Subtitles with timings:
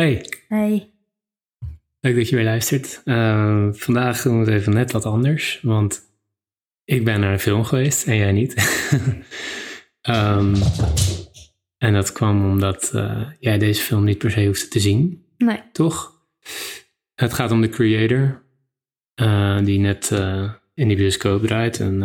[0.00, 0.90] Hey, Hey.
[2.00, 3.00] leuk dat je weer luistert.
[3.04, 6.02] Eh, vandaag doen we het even net wat anders, want
[6.84, 8.54] ik ben naar een film geweest en jij niet.
[10.00, 10.54] Ehm,
[11.78, 15.62] en dat kwam omdat eh, jij deze film niet per se hoefde te zien, Nee.
[15.72, 16.22] toch?
[17.14, 18.42] Het gaat om The Creator,
[19.14, 20.10] eh, die net
[20.74, 21.78] in die bioscoop draait.
[21.78, 22.04] Een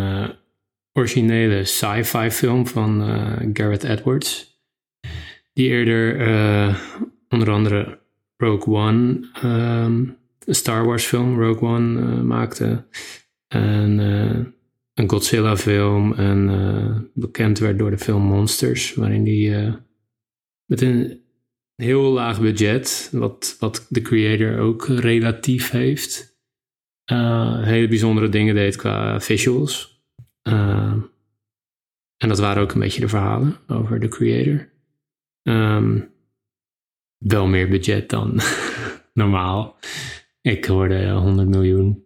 [0.93, 3.01] originele sci-fi film van
[3.53, 4.59] Gareth Edwards.
[5.53, 6.17] Die eerder
[7.35, 7.99] onder andere
[8.37, 10.03] Rogue One, ehm,
[10.45, 12.85] een Star Wars film, Rogue One, eh, maakte.
[13.47, 14.45] En eh,
[14.93, 19.55] een Godzilla film en eh, bekend werd door de film Monsters, waarin die
[20.65, 21.21] met een
[21.75, 26.39] heel laag budget, wat, wat de creator ook relatief heeft,
[27.61, 29.95] hele bijzondere dingen deed qua visuals.
[30.47, 30.93] Eh,
[32.17, 34.69] en dat waren ook een beetje de verhalen over de creator.
[35.41, 35.99] Ehm,
[37.27, 38.39] wel meer budget dan
[39.13, 39.77] normaal.
[40.41, 42.03] Ik hoorde 100 miljoen.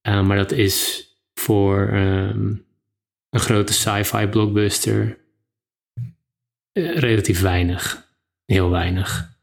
[0.00, 2.54] Eh, maar dat is voor ehm,
[3.30, 5.18] een grote sci-fi blockbuster
[6.72, 8.06] eh, relatief weinig.
[8.44, 9.36] Heel weinig.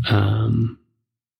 [0.00, 0.64] Ehm,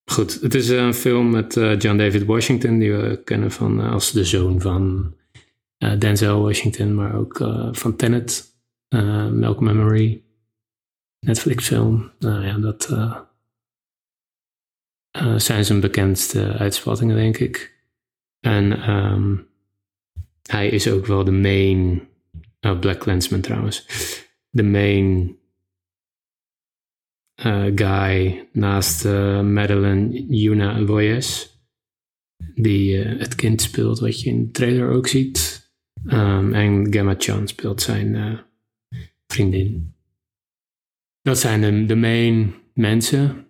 [0.05, 4.13] goed, het is een film met eh, John David Washington, die we kennen van, als
[4.13, 5.15] de zoon van
[5.99, 7.37] Denzel Washington, maar ook
[7.73, 8.45] van Tenet,
[9.33, 10.21] Malcolm and
[11.27, 11.35] Marie.
[11.35, 12.11] Netflix film.
[12.19, 13.21] Nou ja, dat eh,
[15.11, 17.75] eh, zijn zijn bekendste uitspattingen, denk ik.
[18.41, 19.37] En ehm,
[20.43, 22.09] hij is ook wel de main,
[22.61, 23.87] oh, Black Clansman trouwens,
[24.51, 25.39] de main
[27.35, 31.61] eh, guy naast uh, Madeline Yuna Voyes,
[32.55, 35.65] die het kind speelt wat je in de trailer ook ziet.
[36.07, 38.41] Um, en Gemma Chan speelt zijn
[39.27, 39.96] vriendin.
[41.27, 43.47] Dat zijn de, de main mensen.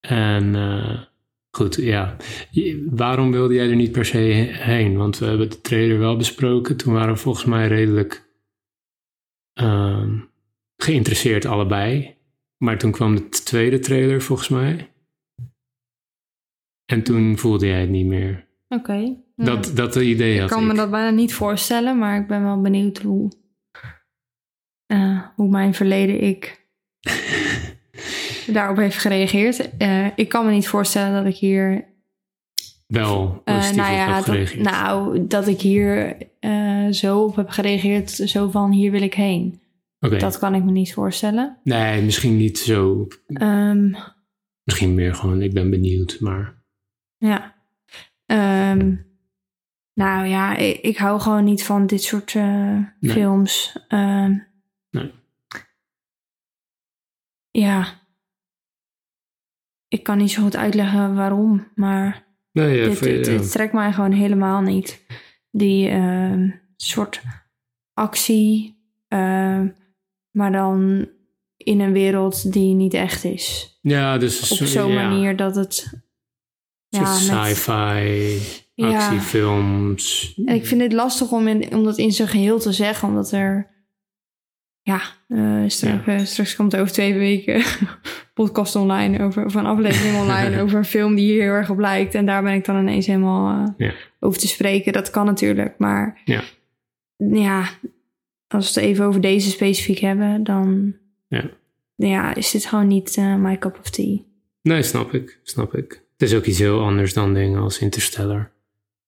[0.00, 1.02] En uh,
[1.50, 2.16] goed, ja.
[2.90, 4.96] Waarom wilde jij er niet per se heen?
[4.96, 6.76] Want we hebben de trailer wel besproken.
[6.76, 8.30] Toen waren we volgens mij redelijk
[9.60, 10.30] um,
[10.76, 12.16] geïnteresseerd allebei.
[12.56, 14.92] Maar toen kwam de tweede trailer volgens mij.
[16.84, 18.48] En toen voelde jij het niet meer.
[18.68, 18.80] Oké.
[18.80, 19.24] Okay.
[19.36, 20.56] Dat, dat de idee had ik.
[20.56, 20.70] kan ik.
[20.70, 23.30] me dat bijna niet voorstellen, maar ik ben wel benieuwd hoe,
[24.92, 26.62] uh, hoe mijn verleden ik
[28.46, 29.68] daarop heeft gereageerd.
[29.78, 31.92] Uh, ik kan me niet voorstellen dat ik hier.
[32.86, 34.64] Wel positief uh, nou ja, op heb gereageerd.
[34.64, 39.14] Dat, nou, dat ik hier uh, zo op heb gereageerd, zo van hier wil ik
[39.14, 39.62] heen.
[40.00, 40.18] Okay.
[40.18, 41.56] Dat kan ik me niet voorstellen.
[41.62, 43.08] Nee, misschien niet zo.
[43.42, 43.96] Um,
[44.62, 46.62] misschien meer gewoon, ik ben benieuwd, maar.
[47.16, 47.54] Ja.
[48.26, 49.06] Um,
[49.94, 53.12] nou ja, ik, ik, hou gewoon niet van dit soort uh, nee.
[53.12, 53.76] films.
[53.88, 54.46] Um,
[54.90, 55.12] nee.
[57.58, 58.02] Ja.
[59.88, 63.92] Ik kan niet zo goed uitleggen waarom, maar nee, ja, dit, dit, dit, trekt mij
[63.92, 65.06] gewoon helemaal niet.
[65.50, 67.22] Die uh, soort
[67.92, 68.78] actie,
[69.08, 69.60] uh,
[70.30, 71.08] maar dan
[71.56, 73.78] in een wereld die niet echt is.
[73.82, 75.08] Ja, dus op zo'n ja.
[75.08, 76.02] manier dat het.
[76.88, 78.40] Ja, sci-fi,
[78.76, 80.34] actiefilms.
[80.44, 83.32] En ik vind het lastig om, in, om dat in zijn geheel te zeggen, omdat
[83.32, 83.72] er.
[84.84, 86.24] Ja, uh, straks, ja.
[86.24, 87.62] straks komt er over twee weken
[88.34, 91.78] podcast online over, of een aflevering online over een film die hier heel erg op
[91.78, 92.14] lijkt.
[92.14, 93.92] En daar ben ik dan ineens helemaal ja.
[94.20, 94.92] over te spreken.
[94.92, 96.42] Dat kan natuurlijk, maar ja.
[97.16, 97.68] ja,
[98.48, 100.94] als we het even over deze specifiek hebben, dan
[101.28, 101.50] ja.
[101.96, 104.18] Ja, is dit gewoon niet uh, my cup of tea.
[104.62, 106.02] Nee, snap ik, snap ik.
[106.12, 108.50] Het is ook iets heel anders dan dingen als Interstellar.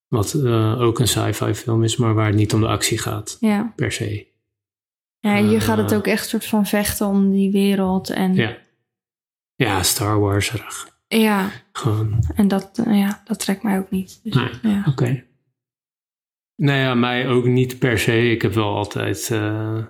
[0.09, 3.37] Wat uh, ook een sci-fi film is, maar waar het niet om de actie gaat.
[3.41, 3.73] Ja.
[3.77, 4.27] Per se.
[5.27, 8.11] Ja, hier gaat het ook echt soort van vechten om die wereld.
[8.11, 8.35] En...
[8.35, 8.57] Ja.
[9.55, 10.99] Ja, Star Wars-erig.
[11.09, 11.51] Ja.
[11.73, 12.25] Gewoon.
[12.35, 14.21] En dat, uh, ja, dat trekt mij ook niet.
[14.23, 14.79] Dus, nee, ja.
[14.79, 14.89] oké.
[14.89, 15.27] Okay.
[16.57, 18.31] Nou ja, mij ook niet per se.
[18.31, 19.29] Ik heb wel altijd...
[19.33, 19.85] Uh,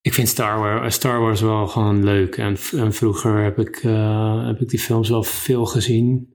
[0.00, 2.36] ik vind Star Wars, Star Wars wel gewoon leuk.
[2.36, 6.34] En, en vroeger heb ik, uh, heb ik die films wel veel gezien.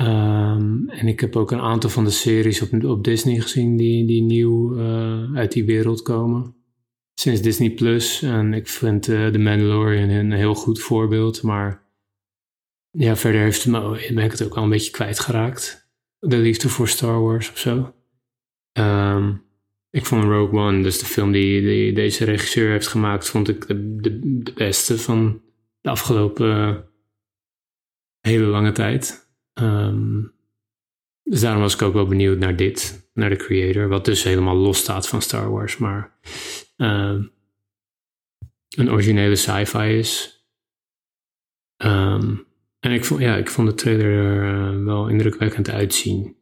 [0.00, 4.06] Um, en ik heb ook een aantal van de series op, op Disney gezien die,
[4.06, 6.54] die nieuw uh, uit die wereld komen.
[7.14, 8.22] Sinds Disney Plus.
[8.22, 11.42] En ik vind uh, The Mandalorian een heel goed voorbeeld.
[11.42, 11.82] Maar
[12.90, 15.88] ja, verder heeft me, ben ik het ook al een beetje kwijtgeraakt.
[16.18, 17.94] De liefde voor Star Wars of zo.
[18.78, 19.42] Um,
[19.90, 23.66] ik vond Rogue One, dus de film die, die deze regisseur heeft gemaakt, vond ik
[23.66, 25.42] de, beste van
[25.80, 26.84] de afgelopen
[28.20, 29.28] hele lange tijd.
[29.60, 30.32] Um,
[31.22, 34.56] dus daarom was ik ook wel benieuwd naar dit, naar de creator, wat dus helemaal
[34.56, 36.18] los staat van Star Wars, maar
[36.76, 37.22] uh,
[38.76, 40.42] een originele sci-fi is.
[41.76, 42.36] Ehm,
[42.80, 46.36] en ik vond, ja, ik vond de trailer er uh, wel indrukwekkend uitzien.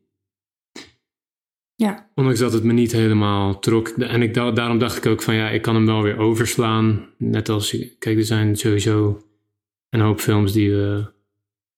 [1.74, 2.10] Ja.
[2.14, 3.88] Ondanks dat het me niet helemaal trok.
[3.88, 7.08] En ik, daarom dacht ik ook van ja, ik kan hem wel weer overslaan.
[7.18, 9.26] Net als, kijk, er zijn sowieso
[9.88, 11.12] een hoop films die we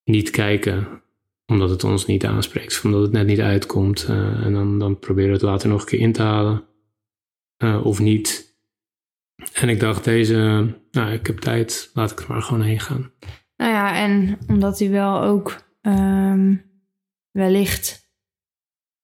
[0.05, 1.03] niet kijken.
[1.47, 2.81] Omdat het ons niet aanspreekt.
[2.85, 4.07] Omdat het net niet uitkomt.
[4.11, 6.65] Uh, en dan, dan proberen we het later nog een keer in te halen.
[7.59, 8.44] Uh, of niet.
[9.53, 10.35] En ik dacht deze,
[10.91, 13.13] nou ik heb tijd, laat ik er maar gewoon heen gaan.
[13.57, 16.71] Nou ja, en omdat hij wel ook um,
[17.31, 18.03] wellicht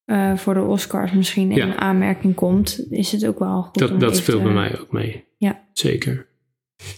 [0.07, 1.77] uh, voor de Oscars misschien in Ja.
[1.77, 3.83] aanmerking komt, is het ook wel goed.
[3.83, 5.29] om Dat, dat speelt te- bij mij ook mee.
[5.39, 5.69] Ja.
[5.73, 6.29] Zeker.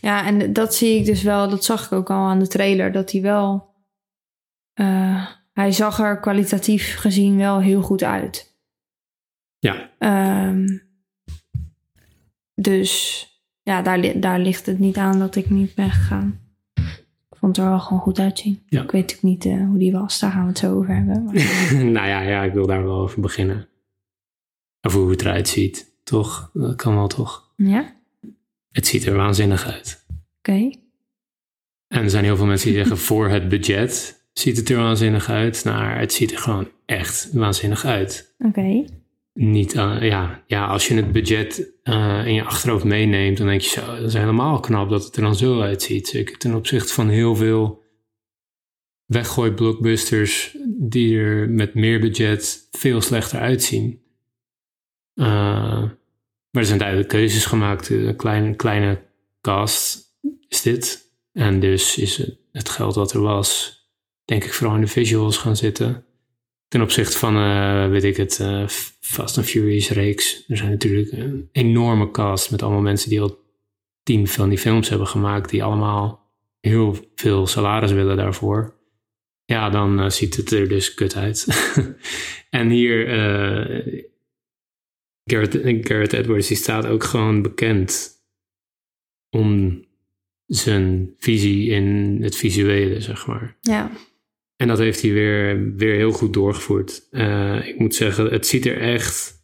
[0.00, 2.93] Ja, en dat zie ik dus wel, dat zag ik ook al aan de trailer,
[2.93, 3.71] dat hij wel.
[4.73, 8.56] eh, hij zag er kwalitatief gezien wel heel goed uit.
[9.59, 10.67] Ja, Ehm,
[12.55, 13.27] dus
[13.62, 16.41] ja, daar, daar ligt het niet aan dat ik niet ben gegaan.
[17.31, 18.62] Ik vond het er wel gewoon goed uitzien.
[18.69, 18.82] Ja.
[18.82, 21.25] Ik weet natuurlijk niet eh, hoe die was, daar gaan we het zo over hebben.
[21.25, 21.35] maar-
[21.97, 23.69] nou ja, ja, ik wil daar wel over beginnen.
[24.81, 25.91] Over hoe het eruit ziet.
[26.05, 26.50] Toch?
[26.53, 27.53] Dat kan wel toch?
[27.56, 27.94] ja,
[28.73, 30.05] Het ziet er waanzinnig uit.
[30.38, 30.70] oké.
[31.88, 35.29] En er zijn heel veel mensen die zeggen voor het budget ziet het er waanzinnig
[35.31, 35.65] uit.
[35.65, 38.35] Nou, het ziet er gewoon echt waanzinnig uit.
[38.38, 38.85] Oké.
[39.34, 43.61] Niet, eh, ja, ja, als je het budget eh, in je achterhoofd meeneemt, dan denk
[43.61, 46.08] je zo, dat is helemaal knap dat het er dan zo uitziet.
[46.08, 47.82] Zeker ten opzichte van heel veel
[49.06, 54.02] weggooi blockbusters die er met meer budget veel slechter uitzien.
[55.14, 55.82] Eh,
[56.50, 57.88] maar er zijn duidelijk keuzes gemaakt.
[57.88, 59.02] Een kleine, kleine
[59.40, 60.14] cast
[60.49, 61.11] is dit.
[61.32, 63.81] En dus is het geld wat er was,
[64.25, 66.05] denk ik vooral in de visuals gaan zitten.
[66.72, 68.69] Ten opzichte van, eh, weet ik het, eh,
[69.00, 70.44] Fast and Furious reeks.
[70.48, 73.38] Er zijn natuurlijk een enorme cast met allemaal mensen die al
[74.02, 75.50] tien van die films hebben gemaakt.
[75.50, 76.30] Die allemaal
[76.60, 78.74] heel veel salaris willen daarvoor.
[79.44, 81.46] Ja, dan eh, ziet het er dus kut uit.
[82.50, 83.06] en hier,
[85.24, 88.10] Garrett, Garrett Edwards, die staat ook gewoon bekend
[89.30, 89.84] om
[90.46, 93.56] zijn visie in het visuele, zeg maar.
[93.60, 93.90] Ja,
[94.56, 97.08] En dat heeft hij weer, weer heel goed doorgevoerd.
[97.10, 99.40] Eh, ik moet zeggen, het ziet er echt.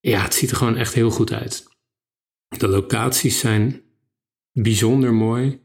[0.00, 1.64] Ja, het ziet er gewoon echt heel goed uit.
[2.58, 3.82] De locaties zijn
[4.52, 5.64] bijzonder mooi.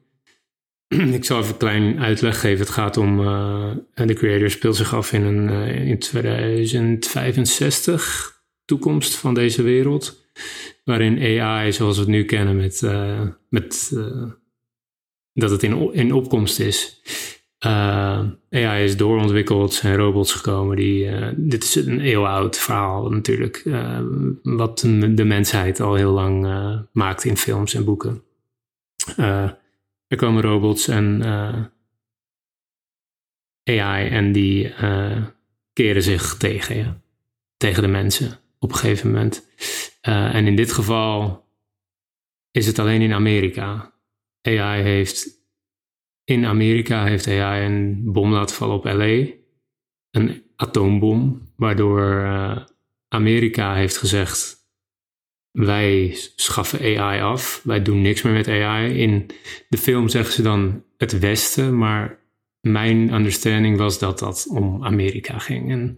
[1.17, 2.59] Ik zal even een klein uitleg geven.
[2.59, 3.19] Het gaat om.
[3.19, 10.19] eh de creator speelt zich af in, een, eh, in 2065 toekomst van deze wereld.
[10.83, 12.81] Waarin AI, zoals we het nu kennen, met,
[13.49, 13.91] met
[15.33, 17.01] dat het in, in opkomst is.
[17.61, 21.07] Eh, AI is doorontwikkeld, zijn robots gekomen die.
[21.07, 23.57] eh, dit is een eeuwenoud verhaal natuurlijk.
[23.57, 23.99] eh,
[24.43, 26.47] wat de, mensheid al heel lang
[26.91, 28.23] maakt in films en boeken.
[30.07, 31.23] Er komen robots en
[33.63, 34.73] AI en die
[35.73, 36.93] keren zich tegen je,
[37.57, 39.47] tegen de mensen op een gegeven moment.
[40.01, 41.45] En in dit geval
[42.51, 43.90] is het alleen in Amerika.
[44.41, 45.39] AI heeft
[46.23, 49.25] in Amerika heeft AI een bom laten vallen op LA,
[50.11, 52.65] een atoombom, waardoor eh,
[53.07, 54.55] Amerika heeft gezegd:
[55.51, 58.97] wij schaffen AI af, wij doen niks meer met AI.
[58.97, 59.29] In
[59.69, 62.19] de film zeggen ze dan het Westen, maar
[62.62, 65.71] mijn understanding was dat dat om Amerika ging.
[65.71, 65.95] En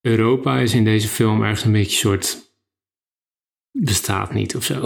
[0.00, 2.54] Europa is in deze film ergens een beetje soort
[3.70, 4.84] bestaat niet of zo.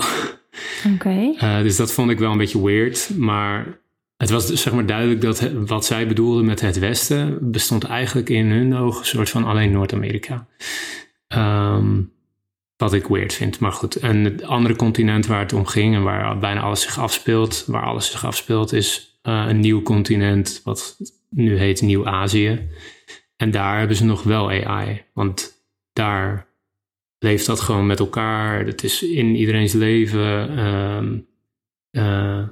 [0.95, 1.33] Oké.
[1.35, 3.11] Uh, dus dat vond ik wel een beetje weird.
[3.17, 3.81] Maar
[4.17, 8.29] het was dus, zeg maar duidelijk dat wat zij bedoelden met het Westen bestond eigenlijk
[8.29, 10.47] in hun ogen een soort van alleen Noord-Amerika.
[11.27, 12.01] Ehm,
[12.77, 13.97] wat ik weird vind, maar goed.
[13.97, 17.83] En het andere continent waar het om ging en waar bijna alles zich afspeelt, waar
[17.83, 20.97] alles zich afspeelt, is eh, een nieuw continent wat
[21.31, 22.69] nu heet Nieuw-Azië.
[23.37, 26.47] En daar hebben ze nog wel AI, want daar
[27.21, 28.67] leeft dat gewoon met elkaar.
[28.67, 30.57] Het is in iedereen's leven.
[30.57, 31.19] ehm,
[31.91, 32.49] eh,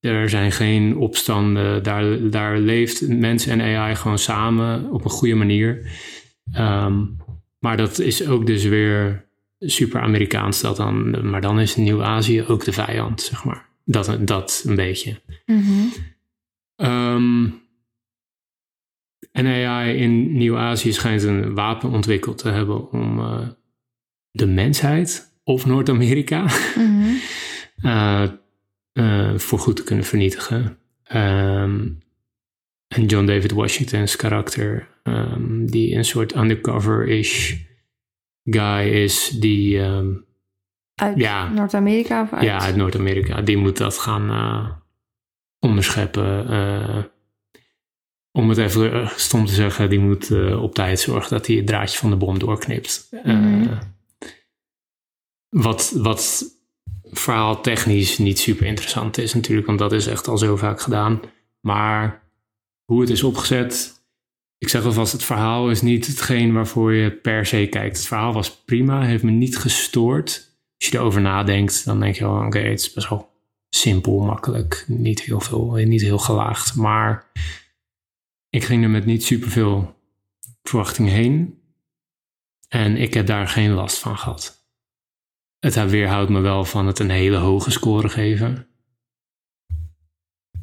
[0.00, 1.82] er zijn geen opstanden.
[1.82, 5.90] Daar, daar leeft mens en AI gewoon samen op een goede manier.
[6.52, 7.04] Ehm,
[7.58, 10.60] maar dat is ook dus weer super Amerikaans.
[10.60, 13.68] Dat dan, maar dan is Nieuw-Azië ook de vijand, zeg maar.
[13.84, 15.20] Dat, dat een beetje.
[15.46, 15.86] Mhm.
[16.76, 17.48] Ehm,
[19.32, 23.48] en AI in Nieuw-Azië schijnt een wapen ontwikkeld te hebben om eh,
[24.30, 26.46] de mensheid of Noord-Amerika
[28.92, 30.78] eh, voor goed te kunnen vernietigen.
[31.04, 31.88] Ehm,
[32.88, 37.54] en John David Washington's karakter, ehm, die een soort undercover-ish
[38.44, 40.08] guy is, die ehm,
[40.94, 41.48] Uit Ja.
[41.48, 42.42] Noord-Amerika of uit?
[42.42, 44.70] ja, uit Noord-Amerika, die moet dat gaan, eh,
[45.58, 47.08] onderscheppen.
[48.32, 51.98] om het even stom te zeggen, die moet op tijd zorgen dat hij het draadje
[51.98, 53.08] van de bom doorknipt.
[53.24, 53.66] Mhm.
[55.50, 56.44] Wat, wat
[57.02, 61.20] verhaal technisch niet super interessant is natuurlijk, want dat is echt al zo vaak gedaan.
[61.60, 62.22] Maar
[62.84, 64.02] hoe het is opgezet,
[64.58, 67.96] ik zeg alvast, het verhaal is niet hetgeen waarvoor je per se kijkt.
[67.96, 70.48] Het verhaal was prima, heeft me niet gestoord.
[70.78, 73.30] Als je erover nadenkt, dan denk je wel, oké, het is best wel
[73.68, 74.84] simpel, makkelijk.
[74.86, 76.74] Niet heel veel, niet heel gelaagd.
[76.74, 77.30] Maar
[78.50, 79.94] ik ging er met niet super veel
[80.62, 81.58] verwachting heen.
[82.68, 84.59] En ik heb daar geen last van gehad.
[85.60, 88.68] Het weerhoudt me wel van het een hele hoge score geven.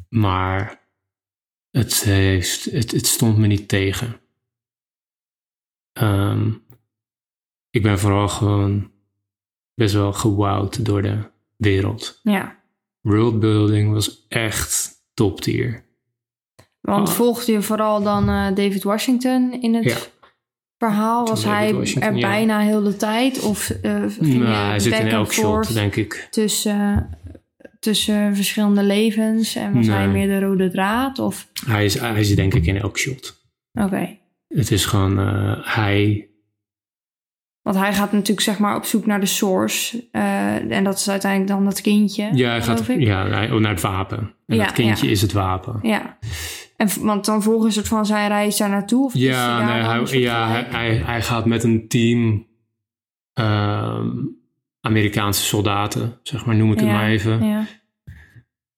[0.08, 0.88] Maar
[1.70, 4.20] het, heeft, het, het stond me niet tegen.
[5.92, 6.52] Ehm,
[7.70, 8.90] ik ben vooral gewoon
[9.74, 12.20] best wel gewowd door de wereld.
[12.22, 12.62] Ja.
[13.00, 15.86] Worldbuilding was echt top tier.
[16.80, 17.14] Want Oh.
[17.14, 19.98] volgde je vooral dan eh, David Washington in het Ja.
[20.78, 21.26] Verhaal?
[21.26, 22.28] Was hij er ja.
[22.28, 23.40] bijna heel de tijd?
[23.40, 26.28] Of eh ging Nou, hij zit in elk shot, denk ik.
[26.30, 27.08] tussen,
[27.80, 29.54] tussen verschillende levens?
[29.56, 31.18] En was hij meer de rode draad?
[31.18, 33.42] Of Hij is, hij is denk ik in elk shot.
[33.72, 34.16] oké.
[34.48, 36.28] Het is gewoon, eh, hij
[37.62, 40.08] Want hij gaat natuurlijk zeg maar op zoek naar de source.
[40.12, 42.30] eh, en dat is uiteindelijk dan dat kindje.
[42.32, 43.00] Ja, hij gaat ik.
[43.00, 44.18] ja, oh, naar het wapen.
[44.46, 45.12] En Ja, dat kindje ja.
[45.12, 45.78] is het wapen.
[45.82, 46.18] Ja.
[46.78, 49.04] En, want dan volgen een soort van zijn reis daar naartoe?
[49.04, 52.46] Of Ja, nee, hij, ja hij, hij, hij gaat met een team
[53.32, 54.08] ehm,
[54.80, 57.46] Amerikaanse soldaten, zeg maar, noem ik het maar even.
[57.46, 57.66] Ja.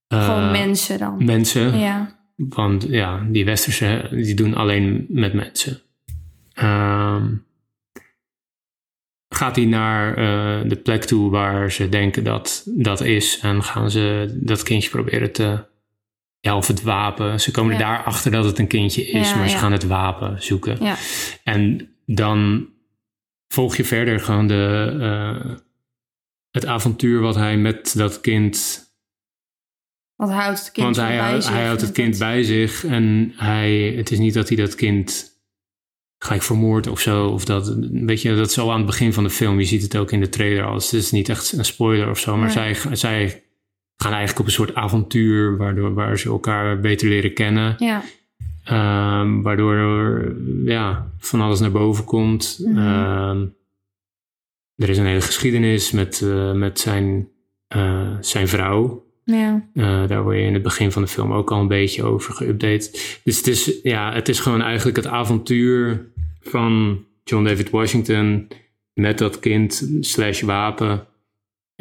[0.07, 1.25] Eh, Gewoon mensen dan.
[1.25, 2.19] Mensen, Ja.
[2.37, 5.81] want ja, die westerse, die doen alleen met mensen.
[6.53, 7.35] Ehm,
[9.29, 13.91] gaat hij naar eh, de plek toe waar ze denken dat dat is en gaan
[13.91, 15.65] ze dat kindje proberen te,
[16.41, 17.41] ja, of het wapen.
[17.41, 17.79] Ze komen Ja.
[17.81, 20.85] er daar achter dat het een kindje is, Ja, maar ze gaan het wapen zoeken.
[20.85, 20.97] Ja.
[21.45, 22.69] En dan
[23.49, 25.57] volg je verder gewoon de, eh,
[26.51, 28.85] het avontuur wat hij met dat kind
[30.17, 31.51] Want hij houdt het kind want hij, bij zich.
[31.53, 35.29] hij houdt het kind bij zich en hij, het is niet dat hij dat kind
[36.19, 37.27] gelijk vermoordt of zo.
[37.29, 39.59] Of dat, weet je, dat is al aan het begin van de film.
[39.59, 40.75] Je ziet het ook in de trailer al.
[40.75, 42.37] Dus het is niet echt een spoiler of zo.
[42.37, 42.75] Maar Nee.
[42.75, 43.43] zij, zij
[44.03, 47.75] gaan eigenlijk op een soort avontuur waardoor, waar ze elkaar beter leren kennen.
[47.79, 48.03] Ja.
[48.65, 50.25] Ehm, waardoor
[50.65, 52.59] ja, van alles naar boven komt.
[52.63, 52.79] Mhm.
[52.79, 53.47] Ehm,
[54.77, 57.29] er is een hele geschiedenis met, eh, met zijn,
[57.69, 59.05] eh, zijn vrouw.
[59.25, 59.69] Ja.
[59.75, 62.35] Eh, daar word je in het begin van de film ook al een beetje over
[62.35, 62.91] geüpdate.
[63.25, 66.07] Dus het is, ja, het is gewoon eigenlijk het avontuur
[66.41, 68.49] van John David Washington
[68.93, 71.07] met dat kind slash wapen.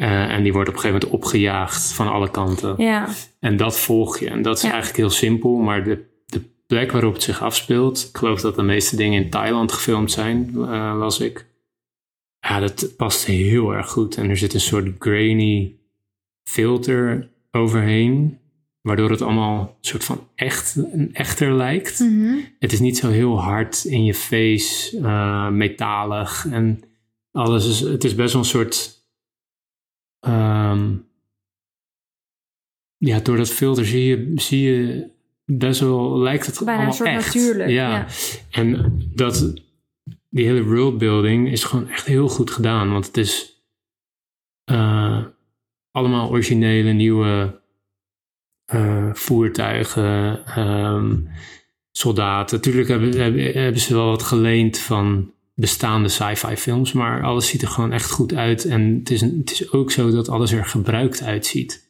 [0.00, 2.74] Eh, en die wordt op een gegeven moment opgejaagd van alle kanten.
[2.78, 3.08] Ja.
[3.40, 4.30] En dat volg je.
[4.30, 4.68] En dat is Ja.
[4.68, 8.62] eigenlijk heel simpel, maar de, de plek waarop het zich afspeelt, ik geloof dat de
[8.62, 11.46] meeste dingen in Thailand gefilmd zijn, eh, las ik.
[12.40, 14.16] Ja, dat past heel erg goed.
[14.16, 15.76] En er zit een soort grainy
[16.42, 18.38] filter overheen,
[18.82, 21.98] waardoor het allemaal een soort van echt, een echter lijkt.
[21.98, 22.34] Mhm.
[22.58, 26.82] Het is niet zo heel hard in je face, eh, metalig en
[27.32, 27.68] alles.
[27.68, 28.98] Is, het is best wel een soort.
[30.20, 30.96] Ehm,
[32.96, 35.10] ja, door dat filter zie je, zie je
[35.44, 37.34] best wel, lijkt het Bijna een allemaal soort echt.
[37.34, 37.70] natuurlijk.
[37.70, 37.90] Ja.
[37.90, 38.06] Ja.
[38.50, 39.54] En dat,
[40.28, 43.62] die hele worldbuilding is gewoon echt heel goed gedaan, want het is
[44.64, 45.24] eh,
[45.90, 47.60] allemaal originele nieuwe
[48.64, 51.16] eh, voertuigen, ehm,
[51.90, 52.56] soldaten.
[52.56, 57.62] Natuurlijk hebben, hebben, hebben ze wel wat geleend van bestaande sci-fi films, maar alles ziet
[57.62, 58.64] er gewoon echt goed uit.
[58.64, 61.88] En het is, het is ook zo dat alles er gebruikt uitziet.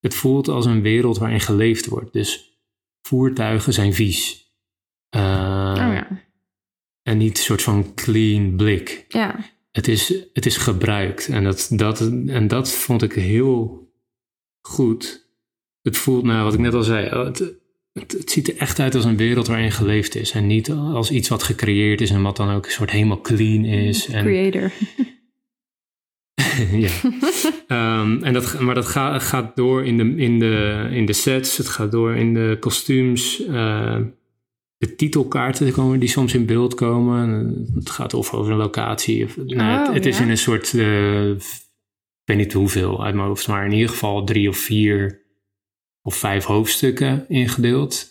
[0.00, 2.12] Het voelt als een wereld waarin geleefd wordt.
[2.12, 2.60] Dus
[3.02, 4.52] voertuigen zijn vies.
[5.08, 5.20] Eh,
[5.78, 6.26] Oh ja.
[7.02, 9.04] En niet een soort van clean blik.
[9.08, 9.36] Ja.
[9.70, 11.28] Het is, het is gebruikt.
[11.28, 13.88] En dat, dat, en dat vond ik heel
[14.60, 15.26] goed.
[15.82, 17.54] Het voelt, nou wat ik net al zei, het,
[17.92, 20.30] het, het ziet er echt uit als een wereld waarin geleefd is.
[20.30, 23.64] En niet als iets wat gecreëerd is en wat dan ook een soort helemaal clean
[23.64, 24.08] is.
[24.08, 24.70] En, Creator.
[26.84, 26.90] ja.
[27.68, 31.56] Ehm, en dat, maar dat gaat, gaat door in de, in, de, in de sets,
[31.56, 33.96] het gaat door in de kostuums, eh,
[34.76, 37.54] de titelkaarten komen, die soms in beeld komen.
[37.74, 39.24] Het gaat of over een locatie.
[39.24, 40.24] Of, nou, het, Oh, het is ja.
[40.24, 41.42] in een soort, eh, ik
[42.24, 45.20] weet niet hoeveel uit mijn hoofd, maar in ieder geval drie of vier
[46.08, 48.06] of vijf hoofdstukken ingedeeld.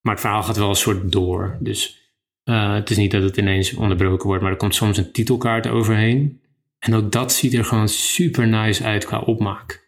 [0.00, 1.56] Maar het verhaal gaat wel een soort door.
[1.60, 1.98] Dus
[2.44, 5.66] eh, het is niet dat het ineens onderbroken wordt, maar er komt soms een titelkaart
[5.66, 6.40] overheen.
[6.78, 9.84] En ook dat ziet er gewoon super nice uit qua opmaak.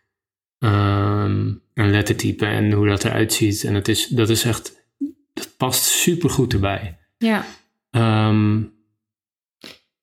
[0.59, 3.65] ehm, en lettertype en hoe dat eruit ziet.
[3.65, 4.77] En het is, dat is echt,
[5.33, 6.99] dat past super goed erbij.
[7.19, 7.45] Ja.
[7.91, 8.69] Ehm, Ik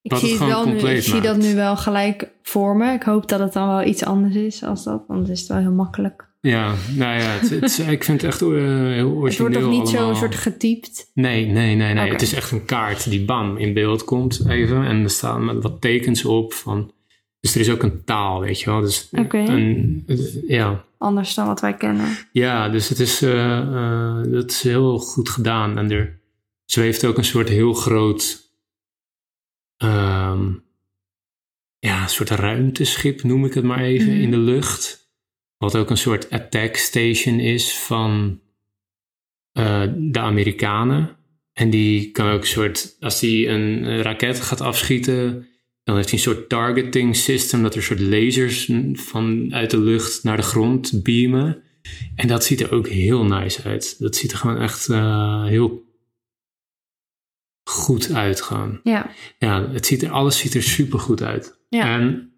[0.02, 2.94] zie, het het gewoon wel nu, ik compleet zie dat nu wel gelijk voor me.
[2.94, 5.48] Ik hoop dat het dan wel iets anders is als dat, want dan is het
[5.50, 6.34] wel heel makkelijk.
[6.46, 9.70] Ja, nou ja, het, het ik vind het echt eh, heel origineel Het wordt toch
[9.70, 10.14] niet allemaal.
[10.16, 11.12] zo soort getypt?
[11.14, 12.12] Nee, nee, nee, nee.
[12.12, 14.84] Het is echt een kaart die bam in beeld komt even.
[14.86, 16.94] En er staan wat tekens op van...
[17.40, 18.82] Dus er is ook een taal, weet je wel.
[18.82, 20.06] Dus een,
[20.48, 20.84] ja.
[20.98, 22.18] Anders dan wat wij kennen.
[22.32, 25.78] ja, dus het is, eh, eh, dat is heel goed gedaan.
[25.78, 26.20] En er
[26.66, 28.44] zweeft ook een soort heel groot...
[29.78, 30.52] ehm,
[31.80, 34.22] ja, een soort ruimteschip noem ik het maar even Mhm.
[34.22, 35.05] in de lucht.
[35.66, 38.42] Wat ook een soort attack station is van
[39.52, 41.18] eh, de Amerikanen.
[41.54, 45.48] En die kan ook een soort, als die een raket gaat afschieten,
[45.84, 50.24] dan heeft hij een soort targeting system, dat er soort lasers van uit de lucht
[50.24, 51.64] naar de grond beamen.
[52.16, 54.00] En dat ziet er ook heel nice uit.
[54.00, 55.84] Dat ziet er gewoon echt eh, heel
[57.70, 58.80] goed uit gewoon.
[58.84, 61.60] Ja, Ja, het ziet er, alles ziet er super goed uit.
[61.70, 62.00] Ja.
[62.00, 62.35] En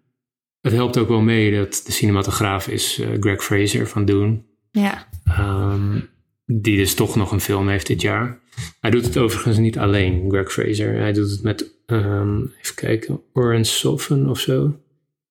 [0.60, 4.42] het helpt ook wel mee dat de cinematograaf is eh, Greg Fraser van Dune.
[4.70, 6.00] ja, Ehm,
[6.46, 8.38] die dus toch nog een film heeft dit jaar.
[8.80, 10.94] Hij doet het overigens niet alleen, Greg Fraser.
[10.94, 14.80] Hij doet het met, ehm, even kijken, Oren Soffen of zo.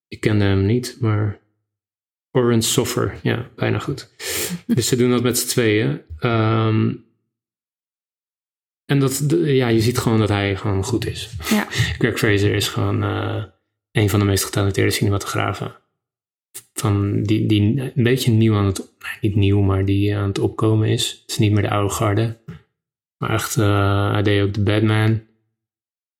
[0.08, 1.38] Ik kende hem niet, maar
[2.30, 4.10] Oren Soffer, ja, bijna goed.
[4.66, 6.00] dus ze doen dat met z'n tweeën.
[6.18, 6.92] Ehm,
[8.84, 11.30] en dat, ja, je ziet gewoon dat hij gewoon goed is.
[11.50, 11.66] ja.
[11.98, 13.44] Greg Fraser is gewoon eh,
[13.98, 15.76] een van de meest getalenteerde cinematografen.
[16.72, 20.88] Van die, die een beetje nieuw aan het, niet nieuw, maar die aan het opkomen
[20.88, 21.18] is.
[21.20, 22.38] Het is niet meer de oude garde.
[23.16, 25.22] Maar echt, eh, hij deed ook de Batman.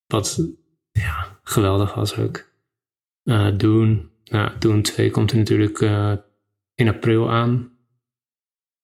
[0.05, 0.47] Wat,
[0.91, 2.47] ja, geweldig was ook.
[3.23, 6.13] Eh Dune, nou, Dune 2 komt er natuurlijk eh,
[6.75, 7.71] in april aan.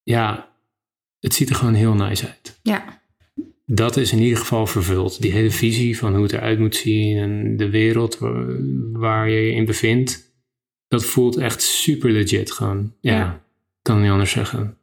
[0.04, 0.54] Ja,
[1.20, 3.04] het ziet er gewoon heel nice uit ja.
[3.66, 5.22] Dat is in ieder geval vervuld.
[5.22, 8.18] Die hele visie van hoe het eruit moet zien en de wereld
[8.94, 10.34] waar, je je in bevindt,
[10.88, 12.94] dat voelt echt super legit gewoon.
[13.00, 13.44] Ja, Ja.
[13.82, 14.78] kan niet anders zeggen.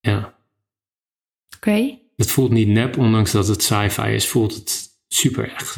[0.00, 0.34] Ja,
[1.56, 1.98] Oké.
[2.16, 5.76] het voelt niet nep, ondanks dat het sci-fi is, voelt het super echt.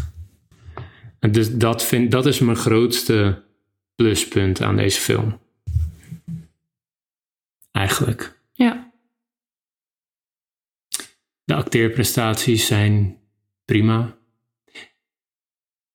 [1.19, 3.43] En dus dat, vind, dat is mijn grootste
[3.95, 5.39] pluspunt aan deze film.
[7.71, 8.39] Eigenlijk.
[8.53, 8.93] Ja.
[11.45, 13.19] De acteerprestaties zijn
[13.65, 14.17] prima.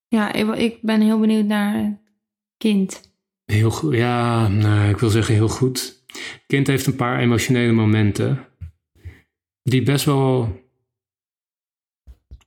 [0.08, 2.02] Ja, ik, ik ben heel benieuwd naar
[2.58, 3.12] kind.
[3.46, 3.94] Heel goed.
[3.94, 6.04] Ja, nou, ik wil zeggen heel goed.
[6.48, 8.48] Kind heeft een paar emotionele momenten.
[9.64, 10.62] Die best wel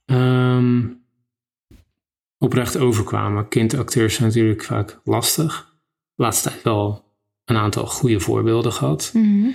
[0.05, 0.89] ehm,
[2.39, 3.49] oprecht overkwamen.
[3.49, 5.77] Kindacteurs zijn natuurlijk vaak lastig.
[6.15, 7.05] Laatste tijd wel
[7.45, 9.11] een aantal goede voorbeelden gehad.
[9.15, 9.51] Mhm.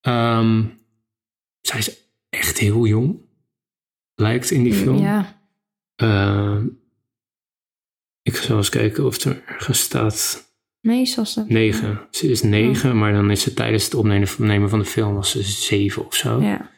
[0.00, 0.64] Ehm,
[1.60, 2.01] zij is
[2.32, 3.20] echt heel jong.
[4.14, 4.98] Lijkt in die film.
[4.98, 5.40] Ja.
[5.96, 6.66] Ehm,
[8.22, 10.50] ik zal eens kijken of er ergens staat
[10.82, 11.48] Meestal is dat...
[11.48, 12.00] Negen.
[12.10, 15.30] Ze is negen, maar dan is ze tijdens het opnemen opnemen van de film was
[15.30, 16.40] ze zeven of zo.
[16.40, 16.70] Ja.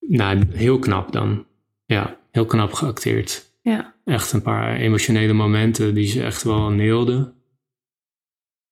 [0.00, 1.46] Nou, heel knap dan.
[1.84, 3.50] Ja, heel knap geacteerd.
[3.62, 3.94] Ja.
[4.04, 7.32] Echt een paar emotionele momenten die ze echt wel neelde.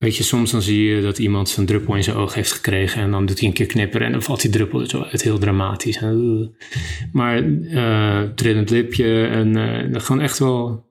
[0.05, 3.03] Weet je, soms dan zie je dat iemand zijn druppel in zijn oog heeft gekregen
[3.03, 5.23] en dan doet hij een keer knipperen en dan valt die druppel er zo uit.
[5.23, 5.97] Heel dramatisch.
[5.97, 6.69] En, uh.
[7.12, 10.87] Maar eh trillend lipje en eh, gewoon echt wel,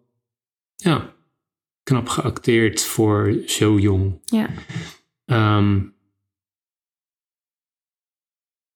[0.76, 1.13] ja,
[1.84, 4.19] knap geacteerd voor zo jong.
[4.26, 4.49] Ja.
[5.26, 5.82] Ehm,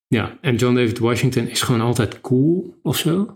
[0.07, 3.35] ja, en John David Washington is gewoon altijd cool of zo.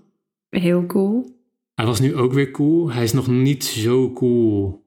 [0.49, 1.39] Heel cool.
[1.73, 2.91] Hij was nu ook weer cool.
[2.91, 4.80] Hij is nog niet zo cool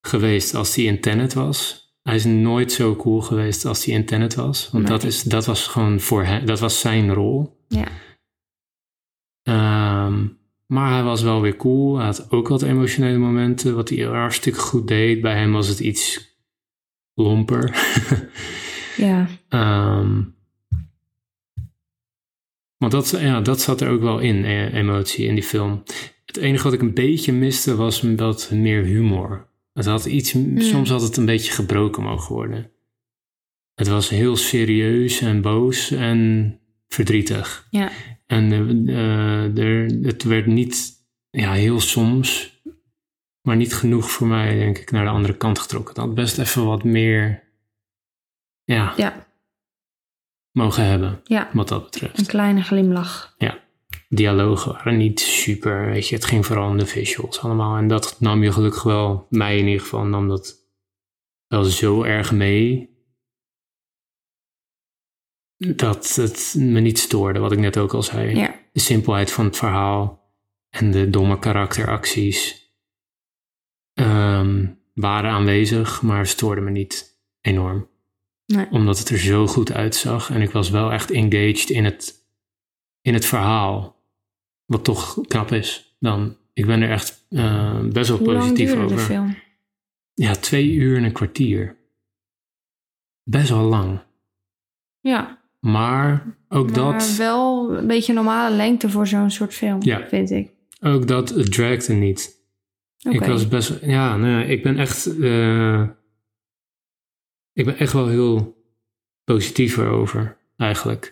[0.00, 1.88] geweest als hij in Tenet was.
[2.02, 4.68] Hij is nooit zo cool geweest als hij in Tenet was.
[4.72, 7.64] Want dat, is, dat was gewoon voor hem, dat was zijn rol.
[7.68, 7.88] Ja.
[9.42, 10.26] Ehm,
[10.66, 11.96] maar hij was wel weer cool.
[11.96, 15.20] Hij had ook wat emotionele momenten, wat hij hartstikke goed deed.
[15.20, 16.34] Bij hem was het iets
[17.14, 17.70] lomper.
[18.96, 19.28] Ja.
[19.48, 20.22] Ehm,
[22.76, 25.82] want dat, ja, dat zat er ook wel in, eh, emotie in die film.
[26.26, 29.48] Het enige wat ik een beetje miste was wat meer humor.
[29.80, 32.70] Het had iets, Soms had het een beetje gebroken mogen worden.
[33.74, 37.66] Het was heel serieus en boos en verdrietig.
[37.70, 37.90] Ja.
[38.26, 40.92] En eh, eh, er, het werd niet,
[41.30, 42.60] ja, heel soms,
[43.42, 45.94] maar niet genoeg voor mij, denk ik, naar de andere kant getrokken.
[45.94, 47.42] Het had best even wat meer,
[48.64, 49.26] ja, Ja.
[50.52, 51.50] mogen hebben, Ja.
[51.52, 52.18] wat dat betreft.
[52.18, 53.34] Een kleine glimlach.
[54.12, 57.76] Dialogen waren niet super, weet je, het ging vooral om de visuals allemaal.
[57.76, 60.58] En dat nam je gelukkig wel, mij in ieder geval, nam dat
[61.46, 62.90] wel zo erg mee
[65.56, 68.36] dat het me niet stoorde, wat ik net ook al zei.
[68.36, 68.54] Ja.
[68.72, 70.34] De simpelheid van het verhaal
[70.70, 72.68] en de domme karakteracties
[73.92, 77.88] ehm, waren aanwezig, maar stoorden me niet enorm.
[78.46, 78.66] Nee.
[78.70, 82.14] Omdat het er zo goed uitzag en ik was wel echt engaged in het,
[83.00, 83.98] in het verhaal.
[84.70, 85.96] Wat toch knap is.
[85.98, 88.96] Dan, ik ben er echt eh, best wel Hoe positief over.
[88.96, 89.36] de film?
[90.14, 91.76] Ja, twee uur en een kwartier.
[93.22, 94.00] Best wel lang.
[95.00, 100.06] Ja, Maar ook maar dat, wel een beetje normale lengte voor zo'n soort film, Ja.
[100.08, 100.50] vind ik.
[100.80, 102.38] ook dat het dragte niet.
[103.02, 103.16] Oké.
[103.16, 105.88] Ik was best, ja, nee, ik ben echt, eh,
[107.52, 108.62] ik ben echt wel heel
[109.24, 111.04] positief erover, eigenlijk.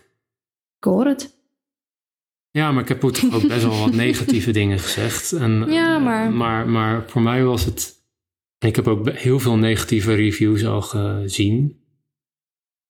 [0.77, 1.37] Ik hoor het.
[2.51, 5.31] Ja, maar ik heb ook best wel wat negatieve dingen gezegd.
[5.31, 6.67] En, Ja, eh, maar- maar...
[6.69, 8.03] Maar voor mij was het...
[8.57, 11.83] en Ik heb ook heel veel negatieve reviews al gezien.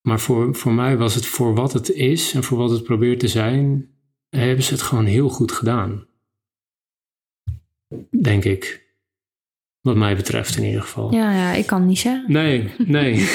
[0.01, 3.19] Maar voor, voor mij was het voor wat het is en voor wat het probeert
[3.19, 3.89] te zijn...
[4.29, 6.07] hebben ze het gewoon heel goed gedaan.
[8.21, 8.87] Denk ik.
[9.81, 11.13] Wat mij betreft in ieder geval.
[11.13, 12.31] Ja, ja, ik kan niet zeggen.
[12.31, 13.27] Nee, nee.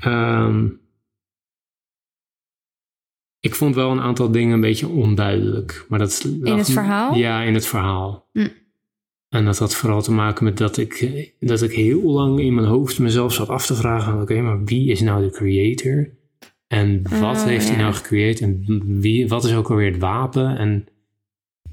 [0.00, 0.68] Ehm,
[3.42, 5.86] ik vond wel een aantal dingen een beetje onduidelijk.
[5.88, 7.14] Maar dat lag- het verhaal?
[7.14, 8.28] Ja, in het verhaal.
[8.32, 8.48] Hm.
[9.28, 12.66] En dat had vooral te maken met dat ik, dat ik heel lang in mijn
[12.66, 16.10] hoofd mezelf zat af te vragen: oké, maar wie is nou de creator?
[16.66, 18.40] En wat Oh, heeft hij nou gecreëerd?
[18.40, 20.58] En wie, wat is ook alweer het wapen?
[20.58, 20.86] En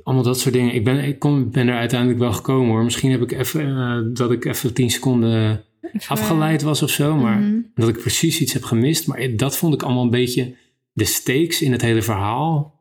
[0.04, 0.74] allemaal dat soort dingen.
[0.74, 2.84] Ik ben, ik kom, ben er uiteindelijk wel gekomen hoor.
[2.84, 5.64] Misschien heb ik even, eh, dat ik even tien seconden
[6.08, 7.16] afgeleid was of zo.
[7.16, 7.60] Maar mhm.
[7.76, 9.08] dat ik precies iets heb gemist.
[9.08, 10.56] Maar dat vond ik allemaal een beetje
[11.00, 12.78] de stakes in het hele verhaal.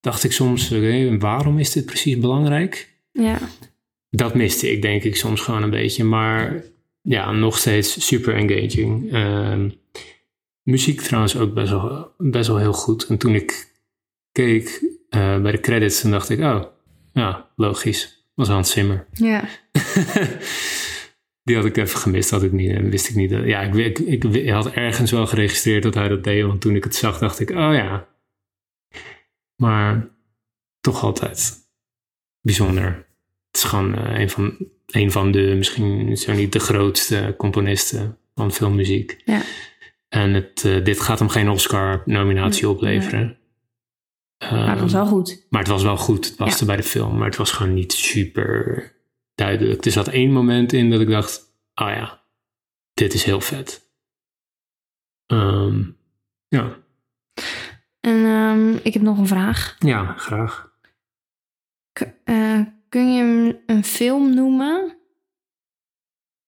[0.00, 2.90] Dacht ik soms, oké, waarom is dit precies belangrijk?
[3.12, 3.38] Ja,
[4.10, 6.04] Dat miste ik denk ik soms gewoon een beetje.
[6.04, 6.64] Maar
[7.02, 9.12] ja, nog steeds super engaging.
[9.12, 9.70] Ehm,
[10.62, 13.06] muziek trouwens ook best wel, best wel heel goed.
[13.06, 13.68] En toen ik
[14.32, 16.62] keek eh, bij de credits, dan dacht ik, oh,
[17.12, 18.26] ja, logisch.
[18.34, 19.06] Was Hans Zimmer.
[19.12, 19.48] ja.
[21.42, 23.30] Die had ik even gemist, had ik niet, en wist ik niet.
[23.30, 26.84] dat- Ja, ik, ik, had ergens wel geregistreerd dat hij dat deed, want toen ik
[26.84, 28.08] het zag, dacht ik, oh ja.
[29.56, 30.08] Maar
[30.80, 31.52] toch altijd
[32.40, 32.84] bijzonder.
[33.46, 38.18] Het is gewoon eh, een, van, een van de, misschien zo niet de grootste componisten
[38.34, 39.22] van filmmuziek.
[39.24, 39.42] Ja.
[40.08, 43.36] En het, eh, dit gaat hem geen Oscar-nominatie Nee, opleveren.
[44.38, 45.46] Maar dat was Ehm, wel goed.
[45.50, 46.26] maar het was wel goed.
[46.26, 47.16] Het paste bij de film.
[47.18, 48.92] Maar het was gewoon niet super
[49.34, 49.84] duidelijk.
[49.84, 51.40] Er zat één moment in dat ik dacht...
[51.74, 52.24] Oh ja,
[52.94, 53.90] dit is heel vet.
[55.26, 55.90] Ehm,
[56.48, 56.82] ja.
[58.00, 59.76] En ehm, ik heb nog een vraag.
[59.78, 60.70] ja, graag.
[61.92, 64.98] K- eh, kun je een, een film noemen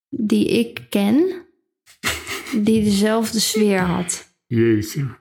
[0.09, 1.47] die ik ken,
[2.53, 4.37] die dezelfde sfeer had?
[4.47, 5.19] Jeetje.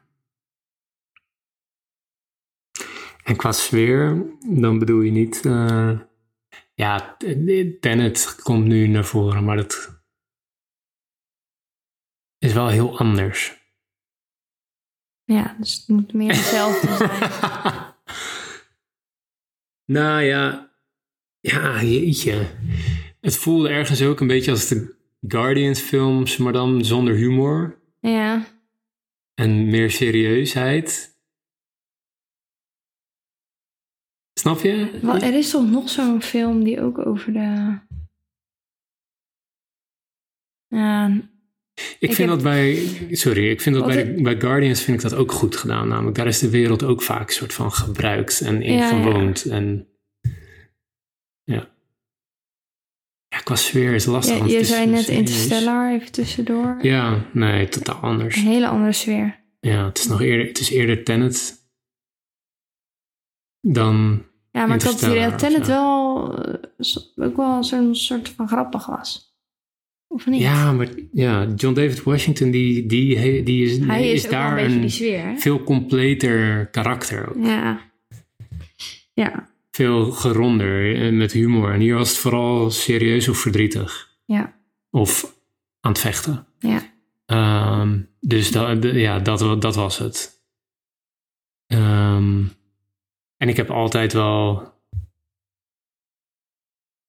[3.23, 5.45] En qua sfeer, dan bedoel je niet...
[5.45, 5.99] eh,
[6.83, 7.17] ja,
[7.79, 10.01] Tenet komt nu naar voren, maar dat
[12.37, 13.61] is wel heel anders.
[15.23, 17.93] Ja, dus het moet meer hetzelfde zijn.
[19.97, 20.71] nou ja,
[21.39, 22.47] ja, jeetje.
[23.21, 24.95] Het voelde ergens ook een beetje als de
[25.27, 28.45] Guardians films, maar dan zonder humor Ja,
[29.33, 31.12] en meer serieusheid.
[34.33, 34.99] Snap je?
[35.01, 37.79] Wel, er is toch nog zo'n film die ook over de...
[40.67, 41.07] Ja,
[41.75, 43.85] Ik ik vind heb- dat bij, sorry, ik vind dat
[44.23, 45.87] bij, Guardians vind ik dat ook goed gedaan.
[45.87, 49.31] Namelijk, daar is de wereld ook vaak een soort van gebruikt en in Ja, ja.
[49.49, 49.87] En
[51.43, 51.71] ja.
[53.27, 54.37] Ja, qua sfeer is lastig.
[54.37, 55.07] want je is zei net.
[55.07, 56.77] Interstellar, even tussendoor.
[56.81, 58.35] Ja, nee, totaal anders.
[58.35, 59.41] Een hele andere sfeer.
[59.59, 61.62] Ja, het is nog eerder, het is eerder Tenet
[63.63, 68.85] dan, Ja, maar ik had Interstellar Tenet wel eh, ook wel zo'n soort van grappig
[68.85, 69.31] was.
[70.07, 70.41] Of niet?
[70.41, 74.89] ja, maar ja, John David Washington, die, die, die is, Hij is, daar een die
[74.89, 77.45] sfeer, veel completer karakter ook.
[77.45, 77.91] Ja.
[79.13, 81.73] Ja, Veel geronder eh, met humor.
[81.73, 84.09] En hier was het vooral serieus of verdrietig.
[84.25, 84.53] ja,
[84.89, 85.35] Of
[85.79, 86.45] aan het vechten.
[86.59, 86.91] ja.
[87.25, 90.43] Ehm, dus dat, ja, dat, dat was het.
[91.67, 92.43] Ehm,
[93.43, 94.71] en ik heb altijd wel.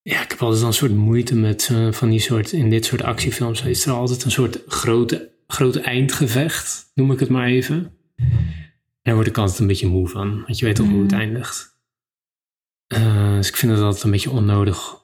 [0.03, 2.53] Ja, ik heb altijd wel een soort moeite met eh, van die soort.
[2.53, 7.29] In dit soort actiefilms is er altijd een soort grote, grote eindgevecht, noem ik het
[7.29, 7.97] maar even.
[8.17, 11.11] En daar word ik altijd een beetje moe van, want je weet toch hoe het
[11.11, 11.21] Mhm.
[11.21, 11.79] eindigt.
[12.87, 15.03] Eh, dus ik vind het altijd een beetje onnodig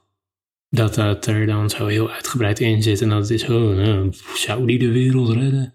[0.69, 4.13] dat dat er dan zo heel uitgebreid in zit en dat het is, oh, nou,
[4.35, 5.73] zou die de wereld redden?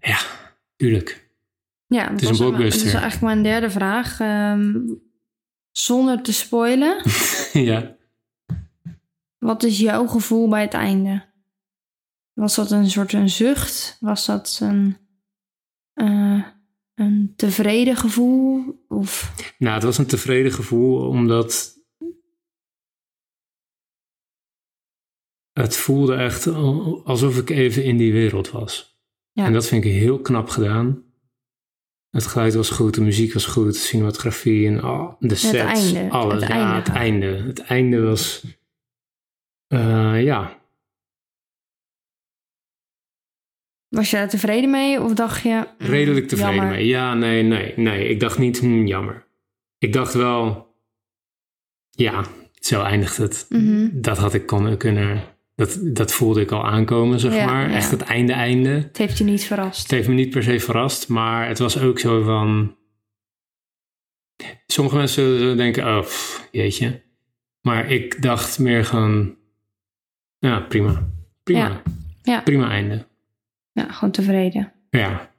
[0.00, 0.18] Ja,
[0.76, 1.25] tuurlijk.
[1.86, 2.78] Ja, dat is een blockbuster.
[2.78, 4.20] Dat is eigenlijk mijn derde vraag.
[4.20, 4.80] Ehm,
[5.70, 7.02] zonder te spoilen,
[7.70, 7.96] ja.
[9.38, 11.24] wat is jouw gevoel bij het einde?
[12.32, 13.96] Was dat een soort een zucht?
[14.00, 14.96] Was dat een,
[15.92, 16.44] eh,
[16.94, 18.64] een tevreden gevoel?
[18.88, 21.74] Of Nou, het was een tevreden gevoel, omdat
[25.52, 29.00] het voelde echt al- alsof ik even in die wereld was.
[29.32, 29.44] Ja.
[29.44, 31.04] En dat vind ik heel knap gedaan.
[32.10, 36.10] Het geluid was goed, de muziek was goed, de cinematografie en al, de sets, einde,
[36.10, 36.42] alles.
[36.42, 36.74] het ja, einde.
[36.74, 37.26] het einde.
[37.26, 38.44] Het einde was,
[39.66, 40.56] eh, ja,
[43.88, 45.00] was je daar tevreden mee?
[45.00, 45.66] Of dacht je...
[45.78, 46.74] mm, redelijk tevreden jammer.
[46.74, 46.86] mee.
[46.86, 48.08] Ja, nee, nee, nee.
[48.08, 49.26] Ik dacht niet, hm, jammer.
[49.78, 50.74] Ik dacht wel,
[51.90, 53.46] ja, zo eindigt het.
[53.48, 53.88] Mhm.
[53.92, 55.22] Dat had ik kon, kunnen,
[55.56, 57.68] dat, dat voelde ik al aankomen, zeg Ja, maar.
[57.70, 57.76] ja.
[57.76, 58.68] Echt het einde, einde.
[58.70, 59.90] Het heeft je niet Het verrast.
[59.90, 62.76] heeft me niet per se verrast, maar het was ook zo van.
[64.66, 67.02] Sommige mensen zullen denken: oh, pff, jeetje.
[67.60, 69.36] Maar ik dacht meer gewoon:
[70.38, 71.08] ja, prima.
[71.42, 71.82] Prima.
[72.22, 72.40] Ja.
[72.40, 73.06] Prima einde.
[73.72, 74.72] Ja, gewoon tevreden.
[74.90, 75.34] Ja.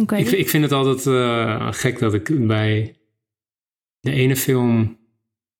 [0.00, 0.16] Oké.
[0.16, 2.96] Ik, ik vind het altijd eh, gek dat ik bij
[4.00, 4.98] de ene film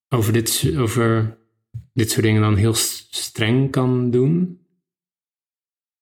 [0.09, 1.39] over dit, over
[1.95, 4.59] dit soort dingen dan heel streng kan doen.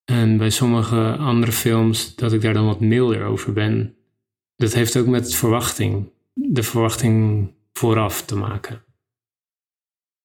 [0.04, 3.96] En bij sommige andere films dat ik daar dan wat milder over ben.
[4.56, 8.84] Dat heeft ook met verwachting, de verwachting vooraf te maken.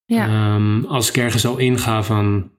[0.06, 2.52] Ja, Ehm, als ik ergens al inga van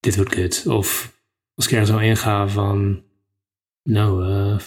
[0.00, 0.66] dit wordt kut.
[0.66, 1.12] Of
[1.54, 3.02] als ik ergens al inga van
[3.82, 4.58] nou, eh,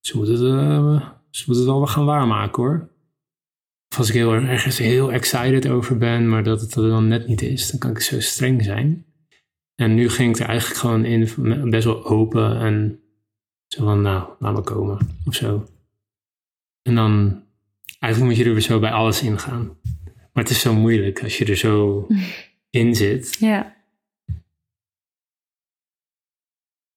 [0.00, 2.88] ze, moeten het, eh, ze moeten het wel gaan waarmaken hoor.
[3.90, 7.08] Of als ik heel, erg- ergens heel excited over ben, maar dat het er dan
[7.08, 9.06] net niet is, dan kan ik zo streng zijn.
[9.74, 13.00] En nu ging ik er eigenlijk gewoon in best wel open en
[13.66, 15.68] zo van nou, laat maar komen of zo.
[16.82, 17.42] En dan,
[17.98, 19.66] eigenlijk moet je er weer zo bij alles ingaan.
[20.32, 22.06] Maar het is zo moeilijk als je er zo
[22.70, 23.76] in zit ja,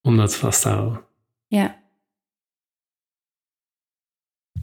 [0.02, 1.04] om dat vast te houden.
[1.48, 1.80] ja.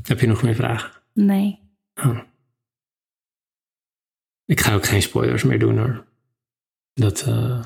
[0.03, 1.03] Heb je nog meer vragen?
[1.13, 1.59] Nee.
[2.05, 2.19] Oh.
[4.45, 6.07] Ik ga ook geen spoilers meer doen hoor.
[6.93, 7.65] Dat eh,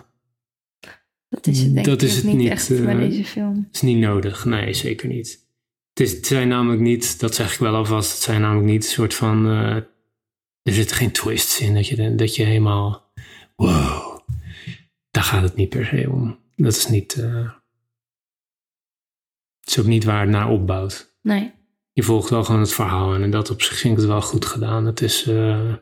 [1.28, 3.68] Dat is het denk Dat ik is het niet niet, echt eh, bij deze film.
[3.72, 4.44] is niet nodig.
[4.44, 5.46] Nee, zeker niet.
[5.94, 8.84] Het, is, het zijn namelijk niet, dat zeg ik wel alvast, het zijn namelijk niet
[8.84, 9.46] een soort van.
[9.46, 9.76] eh,
[10.62, 13.12] er zitten geen twists in dat je, dat je helemaal.
[13.56, 14.20] Wow.
[15.10, 16.38] Daar gaat het niet per se om.
[16.56, 17.14] Dat is niet.
[17.14, 17.52] eh,
[19.60, 21.16] het is ook niet waar het naar opbouwt.
[21.22, 21.52] Nee.
[21.92, 24.22] Je volgt wel gewoon het verhaal en in dat op zich vind ik het wel
[24.22, 24.86] goed gedaan.
[24.86, 25.26] Het is.
[25.26, 25.74] eh,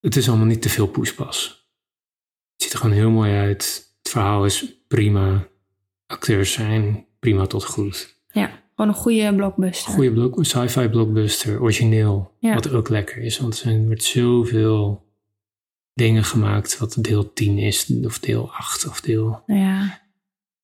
[0.00, 1.46] het is allemaal niet te veel poespas.
[2.52, 3.92] Het ziet er gewoon heel mooi uit.
[4.02, 5.48] Het verhaal is prima.
[6.06, 8.16] Acteurs zijn prima tot goed.
[8.32, 9.92] Ja, gewoon een goede blockbuster.
[9.92, 12.34] Goede sci-fi blockbuster, origineel.
[12.38, 12.54] Ja.
[12.54, 15.06] Wat ook lekker is, want er zijn- wordt zoveel
[15.94, 19.42] dingen gemaakt wat deel 10 is, of deel 8 of deel.
[19.46, 20.06] Ja.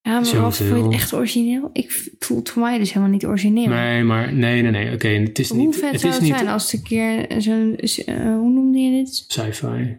[0.07, 1.71] Ja, maar wat vond je het echt origineel?
[1.73, 3.67] Ik v- het voor mij dus helemaal niet origineel.
[3.69, 4.93] Nee, maar nee, nee, nee.
[4.95, 5.77] Oké, het is Hoe niet.
[5.77, 7.77] vet het zou is het niet zijn als het een keer zo'n...
[7.77, 9.25] eh, hoe noemde je dit?
[9.29, 9.99] sci-fi,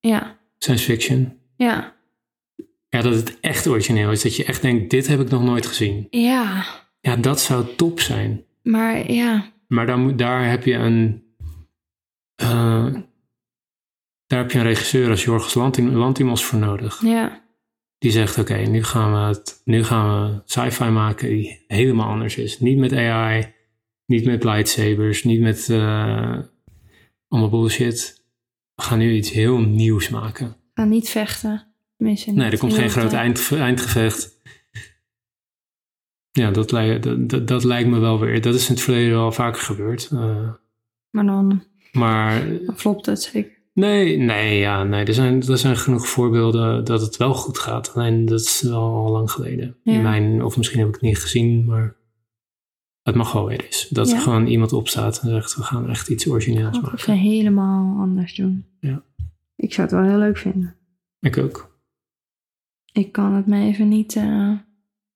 [0.00, 1.38] Ja, science fiction.
[1.56, 1.94] ja,
[2.88, 4.22] Ja, dat het echt origineel is.
[4.22, 6.06] Dat je echt denkt, dit heb ik nog nooit gezien.
[6.10, 6.64] ja.
[7.00, 8.44] Ja, dat zou top zijn.
[8.62, 11.22] Maar ja, Maar daar, moet, daar heb je een.
[12.34, 12.94] eh,
[14.26, 17.00] daar heb je een regisseur als Jorgos Lantim, Lantimos voor nodig.
[17.02, 17.43] ja,
[18.04, 22.36] Die zegt: Oké, nu gaan we het, nu gaan we sci-fi maken die helemaal anders
[22.36, 22.60] is.
[22.60, 23.52] Niet met AI,
[24.06, 26.38] niet met lightsabers, niet met eh,
[27.28, 28.22] allemaal bullshit.
[28.74, 30.56] We gaan nu iets heel nieuws maken.
[30.74, 31.66] ga niet vechten.
[31.96, 34.40] Tenminste, Nee, er komt geen groot eind, eindgevecht.
[36.30, 38.40] Ja, dat, lijkt- dat, dat, dat lijkt me wel weer.
[38.40, 40.08] Dat is in het verleden wel vaker gebeurd.
[40.12, 40.52] eh,
[41.10, 43.53] Maar dan, maar dan flopt het zeker.
[43.74, 45.04] Nee, nee, ja, nee.
[45.04, 47.94] Er zijn, er zijn genoeg voorbeelden dat het wel goed gaat.
[47.94, 49.76] Alleen dat is wel al lang geleden.
[49.82, 49.92] Ja.
[49.92, 51.96] In mijn, of misschien heb ik het niet gezien, maar
[53.02, 53.88] het mag wel weer eens.
[53.88, 54.14] Dat Ja.
[54.16, 56.98] er gewoon iemand opstaat en zegt, we gaan echt iets origineels maken.
[56.98, 58.64] ze helemaal anders doen.
[58.80, 59.02] Ja.
[59.56, 60.74] Ik zou het wel heel leuk vinden.
[61.20, 61.78] Ik ook.
[62.92, 64.52] Ik kan het me even niet eh,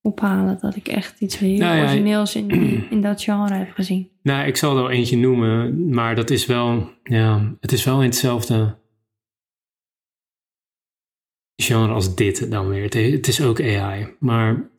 [0.09, 2.51] ophalen dat ik echt iets heel Nou ja, origineels in,
[2.90, 4.11] in dat genre heb gezien.
[4.23, 7.99] Nou, ik zal er wel eentje noemen, maar dat is wel, ja, het is wel
[7.99, 8.77] in hetzelfde
[11.62, 12.83] genre als dit dan weer.
[12.83, 14.71] Het, het is ook AI, maar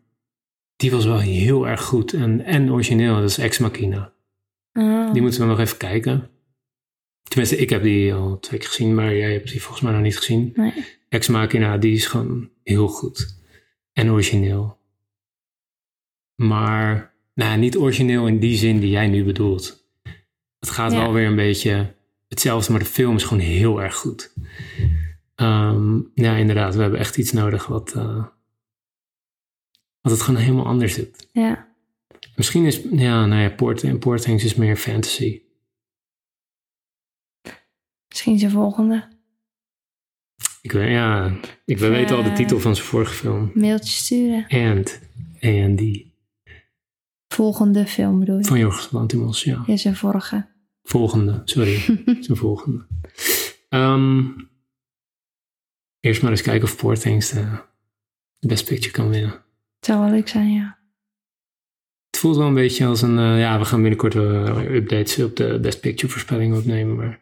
[0.76, 3.16] die was wel heel erg goed en, en origineel.
[3.16, 4.14] Dat is Ex Machina.
[4.74, 5.14] Oh.
[5.14, 6.30] Die moeten we nog even kijken.
[7.24, 10.02] Tenminste, ik heb die al twee keer gezien, maar jij hebt die volgens mij nog
[10.02, 10.52] niet gezien.
[10.56, 10.74] Nee.
[11.10, 13.38] Ex Machina, die is gewoon heel goed.
[13.94, 14.79] En origineel.
[16.40, 19.88] Maar, nou, niet origineel in die zin die jij nu bedoelt.
[20.60, 20.98] Het gaat Ja.
[21.02, 21.96] wel weer een beetje
[22.28, 24.34] hetzelfde, maar de film is gewoon heel erg goed.
[25.36, 28.26] Ehm, ja, inderdaad, we hebben echt iets nodig wat, eh,
[30.02, 31.28] wat het gewoon helemaal anders doet.
[31.32, 31.68] Ja.
[32.36, 35.42] Misschien is, ja, nou ja, Poor, Poor Things is meer fantasy.
[38.08, 39.08] Misschien zijn volgende.
[40.62, 42.36] Ik weet, ja, ik weet al de Eh.
[42.36, 43.52] titel van zijn vorige film.
[43.54, 44.46] Mailtje sturen.
[44.50, 45.00] And,
[45.46, 46.08] A&D.
[47.34, 48.44] Volgende film bedoel je?
[48.46, 49.64] Van Jorgos Lantimos, ja.
[49.66, 50.46] Ja, zijn vorige.
[50.84, 51.80] Volgende, sorry.
[52.26, 52.86] zijn volgende.
[53.70, 54.24] Ehm,
[56.00, 57.48] eerst maar eens kijken of Poor Things de
[58.40, 59.30] Best Picture kan winnen.
[59.30, 60.78] Het zou wel leuk zijn, ja.
[62.10, 63.18] Het voelt wel een beetje als een...
[63.18, 67.20] eh, ja, we gaan binnenkort wel updates op de Best Picture voorspelling opnemen, maar...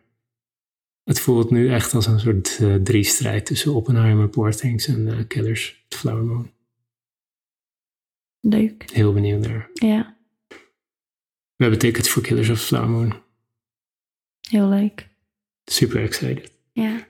[1.04, 5.86] Het voelt nu echt als een soort eh drie-strijd tussen Oppenheimer, Poor Things en Killers,
[5.89, 6.52] Flower Moon.
[8.39, 8.91] Leuk.
[8.91, 9.69] Heel benieuwd naar.
[9.73, 10.17] Ja,
[11.56, 13.13] We hebben tickets voor Killers of Flower Moon.
[14.50, 15.10] heel leuk.
[15.65, 16.52] Super excited.
[16.73, 17.08] Ja.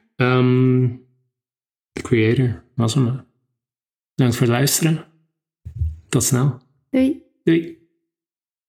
[1.94, 2.64] The Creator
[2.94, 3.26] hem.
[4.16, 5.06] Bedankt voor het luisteren.
[6.10, 6.60] Tot snel.
[6.90, 7.24] Doei.
[7.44, 7.77] Doei.